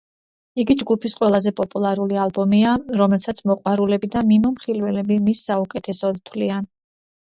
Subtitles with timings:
[0.61, 6.73] იგი ჯგუფის ყველაზე პოპულარული ალბომია, რომელსაც მოყვარულები და მიმომხილველები მის საუკეთესოდ თვლიან.